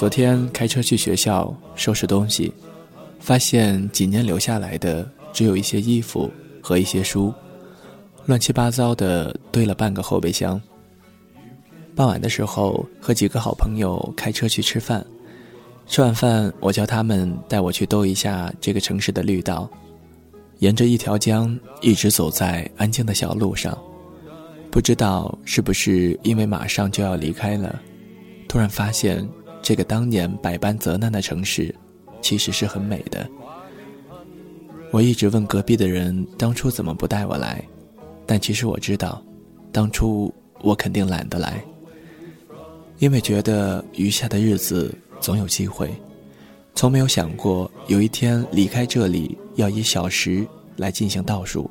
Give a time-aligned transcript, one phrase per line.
[0.00, 2.50] 昨天开车去学校收拾东西，
[3.18, 6.30] 发现几年留下来的只有一些衣服
[6.62, 7.30] 和一些书，
[8.24, 10.58] 乱七八糟的堆了半个后备箱。
[11.94, 15.04] 傍晚的时候，和几个好朋友开车去吃饭，
[15.86, 19.68] 吃完饭，我叫他们带我去兜一下这个城市的绿道，
[20.60, 23.76] 沿着一条江一直走在安静的小路上，
[24.70, 27.78] 不知道是不是因为马上就要离开了，
[28.48, 29.28] 突然发现。
[29.62, 31.74] 这个当年百般责难的城市，
[32.20, 33.28] 其实是很美的。
[34.90, 37.62] 我一直问隔壁的人，当初怎么不带我来？
[38.26, 39.22] 但其实我知道，
[39.70, 41.62] 当初我肯定懒得来，
[42.98, 45.90] 因为觉得余下的日子总有机会，
[46.74, 50.46] 从没有想过有一天离开这里要以小时
[50.76, 51.70] 来进行倒数。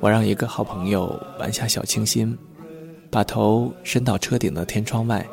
[0.00, 2.36] 我让一个好朋友玩下小清新，
[3.10, 5.26] 把头伸到车顶的天窗外。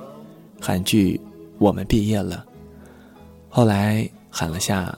[0.62, 1.20] 喊句
[1.60, 2.44] “我们毕业了”，
[3.48, 4.98] 后来喊了下，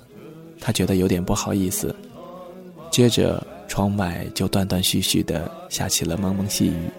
[0.59, 1.93] 他觉得有点不好意思。
[2.89, 6.89] 接着窗外就断断续续的下起了蒙蒙细雨。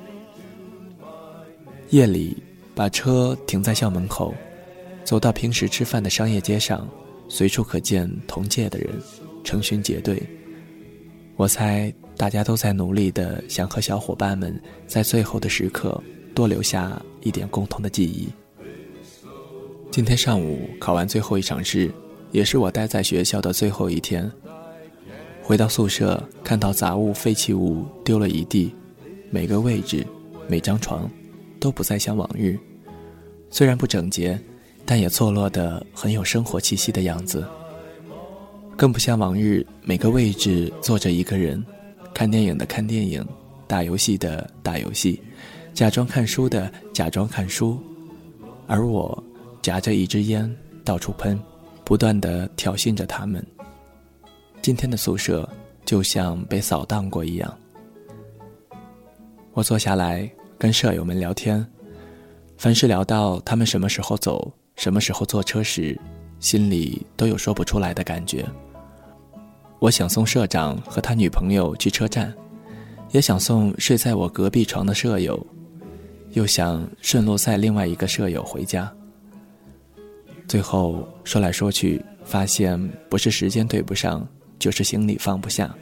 [1.91, 2.37] 夜里
[2.75, 4.35] 把车停在校门口，
[5.05, 6.89] 走到平时吃饭的商业街上，
[7.29, 8.89] 随处可见同届的人，
[9.45, 10.23] 成群结队。
[11.37, 16.03] 我猜大家都在努力的想和小伙伴们在最后的时刻
[16.35, 18.29] 多留下一点共同的记忆。
[19.93, 21.93] 今天上午考完最后一场试，
[22.31, 24.29] 也是我待在学校的最后一天。
[25.43, 28.75] 回到宿舍，看到杂物、废弃物丢了一地，
[29.29, 30.03] 每个位置、
[30.49, 31.11] 每张床
[31.61, 32.59] 都不再像往日。
[33.51, 34.41] 虽然不整洁，
[34.87, 37.47] 但也错落得很有生活气息的样子。
[38.79, 41.63] 更不像往日，每个位置坐着一个人，
[42.15, 43.23] 看电影的看电影，
[43.67, 45.21] 打游戏的打游戏，
[45.75, 47.79] 假装看书的假装看书，
[48.67, 49.23] 而我。
[49.63, 50.53] 夹着一支烟，
[50.85, 51.41] 到处喷，
[51.85, 53.45] 不断的挑衅着他们。
[54.61, 55.49] 今天的宿舍
[55.85, 57.57] 就像被扫荡过一样。
[59.53, 60.29] 我坐下来
[60.59, 61.65] 跟舍友们聊天，
[62.59, 65.99] 凡是聊到他们什么时候走、什么时候坐车时，
[66.41, 68.45] 心里都有说不出来的感觉。
[69.79, 72.35] 我想送社长和他女朋友去车站，
[73.11, 75.45] 也想送睡在我隔壁床的舍友，
[76.31, 78.93] 又想顺路载另外一个舍友回家。
[80.49, 84.27] 最后说来说去，发现不是时间对不上，
[84.59, 85.75] 就是行李放不下。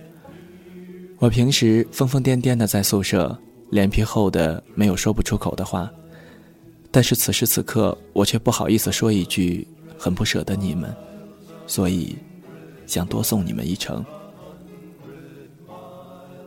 [1.19, 3.37] 我平时疯疯癫癫的在宿舍，
[3.71, 5.91] 脸皮厚的没有说不出口的话，
[6.91, 9.67] 但是此时此刻，我却不好意思说一句
[9.99, 10.95] 很不舍得你们，
[11.67, 12.17] 所以
[12.87, 14.05] 想多送你们一程。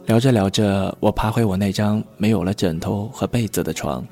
[0.06, 4.06] 聊着聊着，我爬回我那张没有了枕头和被子的床，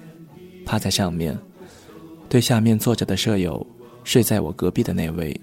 [0.65, 1.37] 趴在上面，
[2.29, 3.65] 对下面坐着的舍友。
[4.03, 5.39] 睡在我隔壁的那位，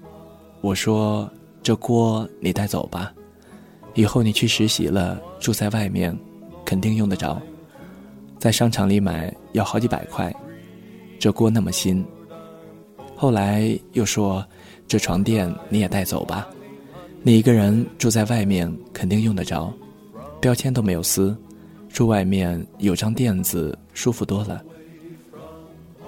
[0.61, 1.31] 我说
[1.63, 3.13] ：“这锅你带走吧，
[3.95, 6.17] 以后你去实习了，住在外面，
[6.65, 7.41] 肯定用得着。
[8.39, 10.35] 在商场里买要好几百块，
[11.19, 12.05] 这锅那么新。”
[13.15, 14.45] 后来又说
[14.87, 16.49] ：“这床垫你也带走吧，
[17.23, 19.73] 你一个人住在外面，肯定用得着，
[20.41, 21.37] 标签都没有撕，
[21.89, 24.63] 住外面有张垫子舒服多了。”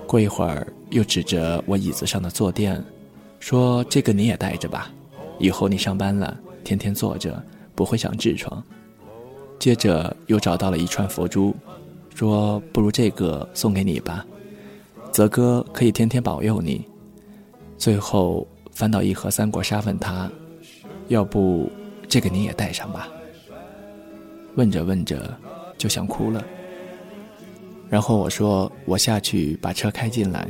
[0.07, 2.83] 过一会儿，又指着我椅子上的坐垫，
[3.39, 4.91] 说：“这个你也带着吧，
[5.39, 7.43] 以后你上班了，天天坐着，
[7.75, 8.63] 不会长痔疮。”
[9.59, 11.55] 接着又找到了一串佛珠，
[12.15, 14.27] 说：“不如这个送给你吧，
[15.13, 16.85] 泽哥可以天天保佑你。”
[17.79, 20.31] 最后翻到一盒三国杀，问他
[21.09, 21.71] ：“要不
[22.09, 23.09] 这个你也带上吧？”
[24.57, 25.33] 问着问着，
[25.79, 26.45] 就想哭了。
[27.89, 30.49] 然后我说：“我下去把车开进来。”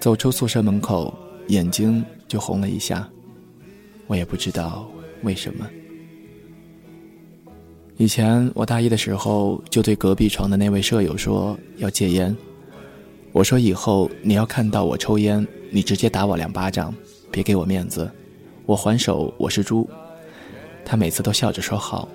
[0.00, 1.14] 走出宿舍门口，
[1.48, 3.06] 眼睛就红了一下，
[4.06, 4.88] 我也不知道
[5.22, 5.68] 为什么。
[7.98, 12.34] 以前我大一的时候，就对隔壁床的那位舍友说要戒烟。
[13.32, 16.94] 我说：“以后你要看到我抽烟，你直接打我两巴掌，
[17.30, 18.10] 别给我面子，
[18.64, 19.88] 我还手我是猪。”
[20.82, 22.08] 他每次都笑着说好，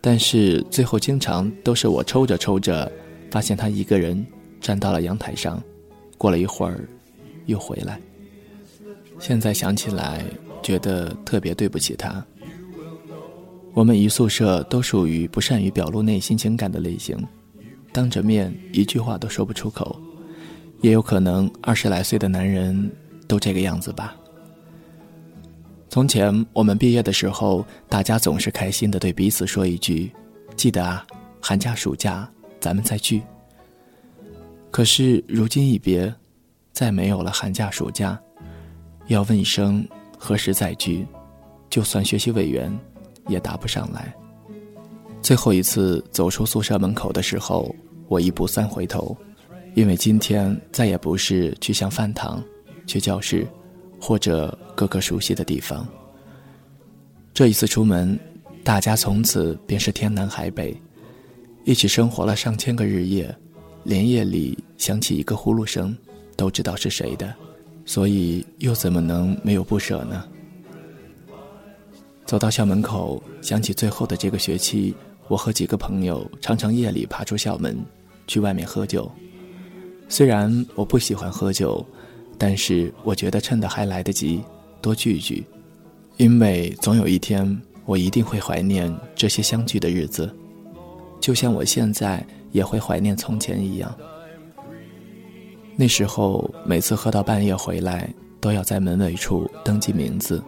[0.00, 2.90] 但是最后经常都是我抽着抽着。
[3.30, 4.24] 发现他一个人
[4.60, 5.62] 站到了阳台上，
[6.18, 6.88] 过了一会儿，
[7.46, 8.00] 又回来。
[9.18, 10.24] 现在想起来，
[10.62, 12.24] 觉得特别对不起他。
[13.72, 17.16] 我们一宿舍都属于不善于表露内心情感的类型，
[17.92, 20.00] 当着面一句话都说不出口。
[20.82, 22.90] 也有可能二十来岁的男人
[23.26, 24.14] 都这个样子吧。
[25.88, 30.12] 从前我们毕业的时候，大家总是开心的对彼此说一句
[30.54, 31.06] ：“记得啊，
[31.40, 32.28] 寒假暑假。”
[32.60, 33.22] 咱们再聚。
[34.76, 36.14] 可是如今一别，
[36.70, 38.20] 再没有了寒假暑假，
[39.06, 39.82] 要问一声
[40.18, 41.06] 何时再聚，
[41.70, 42.70] 就算学习委员
[43.26, 44.14] 也答不上来。
[45.22, 47.74] 最后一次走出宿舍门口的时候，
[48.06, 49.16] 我一步三回头，
[49.74, 52.44] 因为今天再也不是去向饭堂、
[52.86, 53.46] 去教室，
[53.98, 55.88] 或者各个熟悉的地方。
[57.32, 58.20] 这一次出门，
[58.62, 60.78] 大家从此便是天南海北，
[61.64, 63.34] 一起生活了上千个日夜，
[63.84, 65.96] 连夜里响起一个呼噜声，
[66.36, 67.34] 都知道是谁的，
[67.84, 70.24] 所以又怎么能没有不舍呢？
[72.24, 74.94] 走到校门口，想起最后的这个学期，
[75.28, 77.78] 我和几个朋友常常夜里爬出校门，
[78.26, 79.10] 去外面喝酒。
[80.08, 81.84] 虽然我不喜欢喝酒，
[82.36, 84.42] 但是我觉得趁得还来得及，
[84.80, 85.44] 多聚聚。
[86.16, 90.34] 因为总有一天，我一定会怀念这些相聚的日子，
[91.20, 93.96] 就像我现在也会怀念从前一样。
[95.78, 98.08] 那时候，每次喝到半夜回来，
[98.40, 100.42] 都要在门卫处登记名字。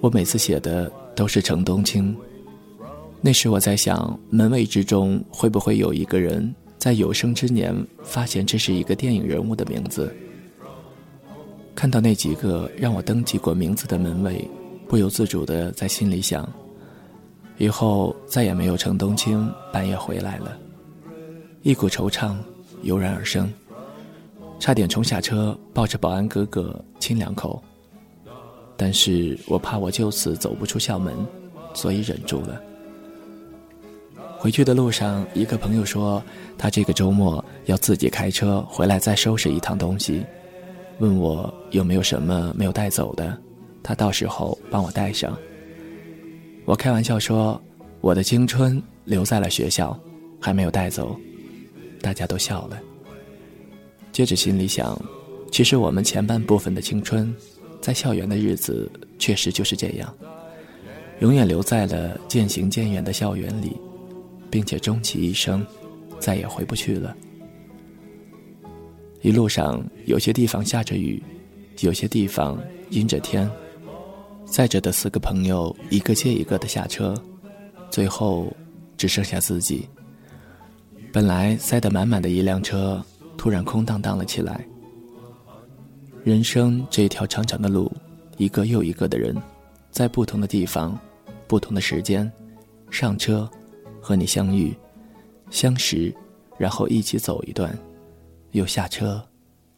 [0.00, 2.16] 我每次写的都是程冬青。
[3.20, 10.12] 那时我在想，门卫之中会不会有一个人在有生之年发现这是一个电影人物的名字？
[11.76, 14.48] 看到那几个让我登记过名字的门卫，
[14.88, 16.48] 不由自主的在心里想：
[17.56, 20.58] 以后再也没有程冬青半夜回来了。
[21.62, 22.34] 一股惆怅
[22.82, 23.52] 油然而生，
[24.58, 27.62] 差点冲下车抱着保安哥哥亲两口，
[28.76, 31.14] 但是我怕我就此走不出校门，
[31.74, 32.60] 所以忍住了。
[34.36, 36.22] 回去的路上，一个朋友说
[36.56, 40.24] 他这个周末要自己开车回来再收拾一趟东西。
[40.98, 43.36] 问我有没有什么没有带走的，
[43.82, 45.36] 他到时候帮我带上。
[46.64, 47.60] 我开玩笑说，
[48.00, 49.98] 我的青春留在了学校，
[50.40, 51.16] 还没有带走，
[52.00, 52.78] 大家都笑了。
[54.18, 55.00] 接着心里想，
[55.48, 57.32] 其实我们前半部分的青春，
[57.80, 60.12] 在校园的日子确实就是这样，
[61.20, 63.76] 永远留在了渐行渐远的校园里，
[64.50, 65.64] 并且终其一生，
[66.18, 67.16] 再也回不去了。
[69.22, 71.22] 一路上，有些地方下着雨，
[71.82, 72.60] 有些地方
[72.90, 73.48] 阴着天。
[74.44, 77.14] 载着的四个朋友一个接一个的下车，
[77.88, 78.52] 最后
[78.96, 79.88] 只剩下自己。
[81.12, 83.00] 本来塞得满满的一辆车，
[83.38, 84.66] 突然空荡荡了起来。
[86.24, 87.90] 人生这一条长长的路，
[88.36, 89.34] 一个又一个的人，
[89.90, 90.98] 在不同的地方、
[91.46, 92.30] 不同的时间，
[92.90, 93.48] 上车，
[94.02, 94.76] 和你相遇、
[95.48, 96.14] 相识，
[96.58, 97.74] 然后一起走一段。
[98.52, 99.22] 又下车，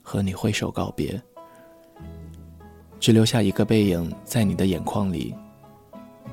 [0.01, 1.21] 和你挥手告别，
[2.99, 5.35] 只留下一个背影在你的眼眶里。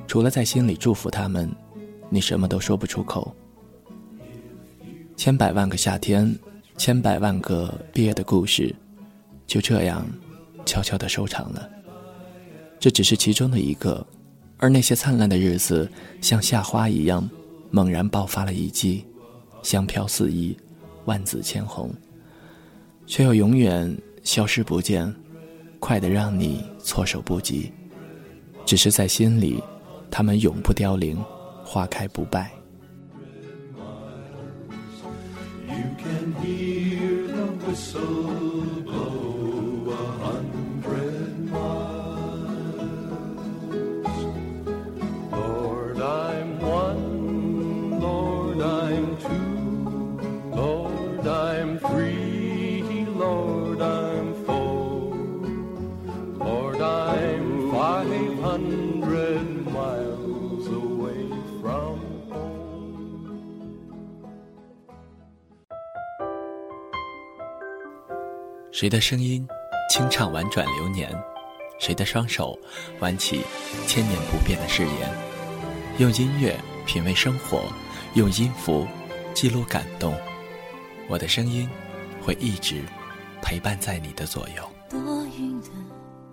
[0.08, 1.52] 除了在心里祝福他们，
[2.10, 3.36] 你什么都说不出口。
[5.18, 6.34] 千百万个夏天，
[6.78, 8.74] 千百万个毕业的故事，
[9.48, 10.08] 就这样
[10.64, 11.68] 悄悄的收场了。
[12.80, 14.06] 这只是其中的一个，
[14.58, 15.90] 而那些灿烂的日子，
[16.22, 17.28] 像夏花一样，
[17.72, 19.04] 猛然爆发了一季，
[19.64, 20.56] 香飘四溢，
[21.06, 21.92] 万紫千红。
[23.08, 25.12] 却又永远消失不见，
[25.80, 27.72] 快得让你措手不及。
[28.66, 29.64] 只是在心里，
[30.12, 31.18] 他们永不凋零，
[31.64, 32.52] 花开不败。
[37.68, 38.77] whistle.
[68.80, 69.44] 谁的声音
[69.90, 71.12] 清唱婉转流年？
[71.80, 72.56] 谁的双手
[73.00, 73.42] 挽起
[73.88, 75.12] 千年不变的誓言？
[75.98, 76.56] 用音乐
[76.86, 77.64] 品味生活，
[78.14, 78.86] 用音符
[79.34, 80.16] 记录感动。
[81.10, 81.68] 我的声音
[82.22, 82.84] 会一直
[83.42, 84.70] 陪伴在你的左右。
[84.92, 85.70] 多云的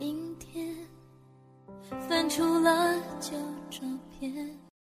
[0.00, 0.76] 阴天，
[2.06, 3.30] 翻出了旧
[3.70, 3.80] 照
[4.20, 4.63] 片。